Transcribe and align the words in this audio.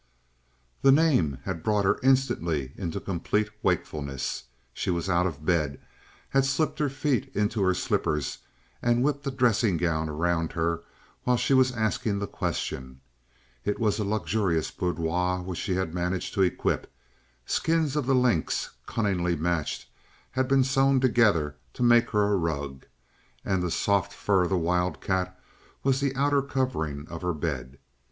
The 0.81 0.91
name 0.91 1.37
had 1.43 1.61
brought 1.61 1.85
her 1.85 1.99
instantly 2.01 2.73
into 2.75 2.99
complete 2.99 3.51
wakefulness; 3.61 4.45
she 4.73 4.89
was 4.89 5.07
out 5.07 5.27
of 5.27 5.35
the 5.35 5.41
bed, 5.45 5.79
had 6.29 6.43
slipped 6.43 6.79
her 6.79 6.89
feet 6.89 7.31
into 7.35 7.61
her 7.61 7.75
slippers 7.75 8.39
and 8.81 9.03
whipped 9.03 9.27
a 9.27 9.29
dressing 9.29 9.77
gown 9.77 10.09
around 10.09 10.53
her 10.53 10.81
while 11.23 11.37
she 11.37 11.53
was 11.53 11.71
asking 11.71 12.17
the 12.17 12.25
question. 12.25 12.99
It 13.63 13.77
was 13.79 13.99
a 13.99 14.03
luxurious 14.03 14.71
little 14.81 14.95
boudoir 14.95 15.43
which 15.43 15.59
she 15.59 15.75
had 15.75 15.93
managed 15.93 16.33
to 16.33 16.41
equip. 16.41 16.91
Skins 17.45 17.95
of 17.95 18.07
the 18.07 18.15
lynx, 18.15 18.71
cunningly 18.87 19.35
matched, 19.35 19.85
had 20.31 20.47
been 20.47 20.63
sewn 20.63 20.99
together 20.99 21.57
to 21.75 21.83
make 21.83 22.09
her 22.09 22.23
a 22.23 22.35
rug, 22.37 22.87
and 23.45 23.61
the 23.61 23.69
soft 23.69 24.13
fur 24.13 24.41
of 24.45 24.49
the 24.49 24.57
wildcat 24.57 25.39
was 25.83 25.99
the 25.99 26.15
outer 26.15 26.41
covering 26.41 27.07
of 27.07 27.21
her 27.21 27.33
bed. 27.35 27.77